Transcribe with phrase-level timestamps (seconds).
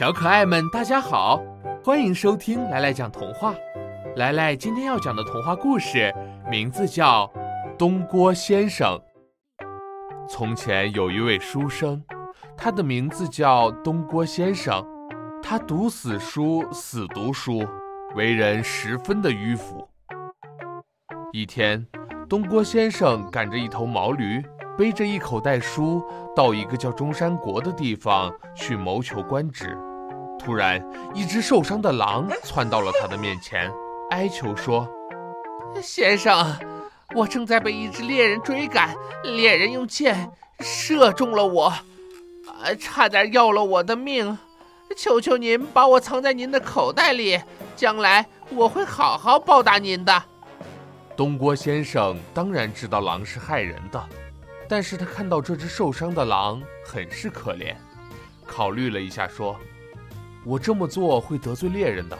[0.00, 1.42] 小可爱们，大家好，
[1.84, 3.54] 欢迎收听来来讲童话。
[4.16, 6.10] 来来今天要讲的童话故事
[6.50, 7.26] 名字叫
[7.76, 8.98] 《东郭先生》。
[10.26, 12.02] 从前有一位书生，
[12.56, 14.82] 他的名字叫东郭先生。
[15.42, 17.62] 他读死书，死读书，
[18.14, 19.86] 为人十分的迂腐。
[21.30, 21.86] 一天，
[22.26, 24.42] 东郭先生赶着一头毛驴，
[24.78, 26.02] 背着一口袋书，
[26.34, 29.76] 到一个叫中山国的地方去谋求官职。
[30.42, 30.82] 突然，
[31.14, 33.70] 一只受伤的狼窜到了他的面前，
[34.10, 34.88] 哀求说
[35.82, 36.56] ：“先生，
[37.14, 41.84] 我正在被一只猎人追赶，猎人用箭射中了我，啊，
[42.80, 44.36] 差点要了我的命。
[44.96, 47.38] 求求您把我藏在您的口袋里，
[47.76, 50.22] 将来我会好好报答您的。”
[51.16, 54.02] 东郭先生当然知道狼是害人的，
[54.66, 57.76] 但是他看到这只受伤的狼，很是可怜，
[58.46, 59.54] 考虑了一下说。
[60.44, 62.18] 我这么做会得罪猎人的，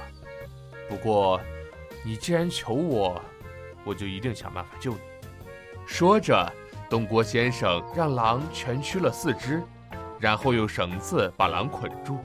[0.88, 1.40] 不过
[2.04, 3.20] 你既然求我，
[3.84, 4.98] 我就一定想办法救你。
[5.86, 6.46] 说着，
[6.88, 9.62] 东郭先生让狼蜷曲了四肢，
[10.18, 12.18] 然后用绳子把狼捆住，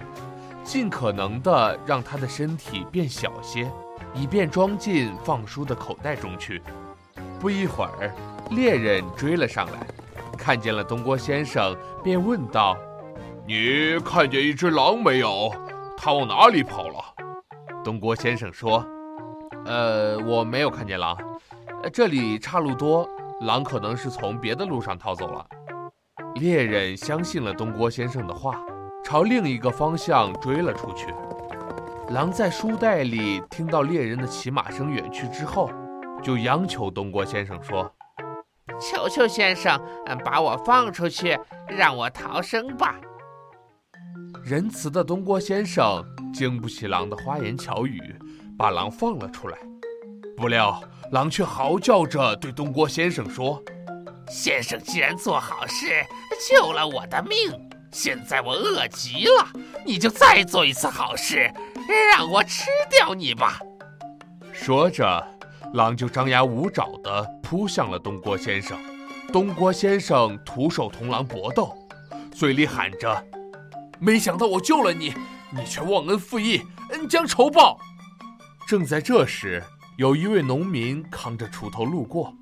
[0.63, 3.71] 尽可能的让他的身体变小些，
[4.13, 6.61] 以便装进放书的口袋中去。
[7.39, 8.13] 不一会儿，
[8.51, 9.87] 猎人追了上来，
[10.37, 12.77] 看见了东郭先生，便问道
[13.47, 15.51] ：“你看见一只狼没有？”
[16.05, 17.03] 他往哪里跑了？
[17.83, 18.85] 东郭先生说
[19.65, 21.17] ：“呃，我没有看见狼，
[21.91, 23.09] 这里岔路多，
[23.41, 25.43] 狼可能是从别的路上逃走了。”
[26.39, 28.63] 猎人相信了东郭先生的话，
[29.03, 31.07] 朝另一个方向追了出去。
[32.09, 35.71] 狼在书袋里听到猎人的骑马声远去之后，
[36.21, 37.91] 就央求东郭先生说
[38.79, 39.81] ：“求求先生，
[40.23, 41.35] 把我放出去，
[41.67, 42.93] 让我逃生吧。”
[44.45, 47.99] 仁慈的东郭先生经不起狼的花言巧语，
[48.55, 49.57] 把狼放了出来。
[50.37, 50.79] 不料
[51.11, 53.59] 狼却嚎叫着对东郭先生说
[54.29, 56.05] ：“先生既然做好事，
[56.47, 57.59] 救了我的命，
[57.91, 59.47] 现在我饿极了，
[59.83, 61.51] 你就再做一次好事，
[62.15, 63.59] 让我吃掉你吧。”
[64.53, 65.27] 说着，
[65.73, 68.77] 狼就张牙舞爪地扑向了东郭先生。
[69.33, 71.75] 东郭先生徒手同狼搏斗，
[72.31, 73.25] 嘴里喊着。
[73.99, 75.13] 没想到我救了你，
[75.51, 77.79] 你却忘恩负义，恩将仇报。
[78.67, 79.63] 正在这时，
[79.97, 82.33] 有一位农民扛着锄头路过，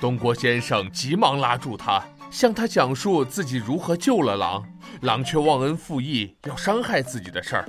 [0.00, 4.64] 东郭先生急忙拉住他，向他讲述自己如何救了狼，
[5.02, 7.68] 狼却忘恩负义，要伤害自己的事儿。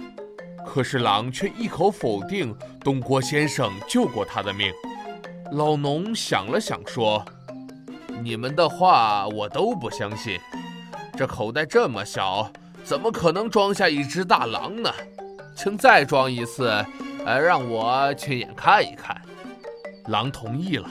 [0.65, 4.71] 可是狼却一口否定东郭先生救过他的命。
[5.51, 7.23] 老农想了想说
[8.21, 10.39] ：“你们的话我都不相信，
[11.15, 12.51] 这口袋这么小。”
[12.87, 14.89] 怎么可能装下一只大狼呢？
[15.53, 16.69] 请再装一次，
[17.25, 19.21] 呃，让我亲眼看一看。
[20.05, 20.89] 狼同意了，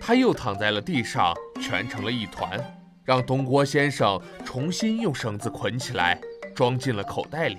[0.00, 2.64] 他又躺在了地上，蜷成了一团，
[3.02, 6.20] 让东郭先生重新用绳子捆起来，
[6.54, 7.58] 装进了口袋里。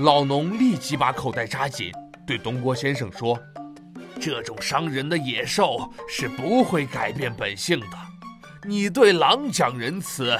[0.00, 1.90] 老农立即把口袋扎紧，
[2.26, 3.40] 对东郭先生说
[4.20, 7.96] ：“这种伤人的野兽是不会改变本性的，
[8.68, 10.38] 你对狼讲仁慈。”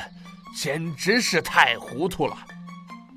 [0.55, 2.37] 简直是太糊涂了！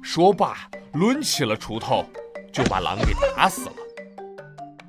[0.01, 2.05] 说罢，抡起了锄头，
[2.51, 3.75] 就把狼给打死了。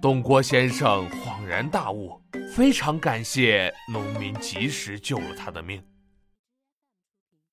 [0.00, 2.20] 东郭先生恍然大悟，
[2.54, 5.82] 非常感谢农民及时救了他的命。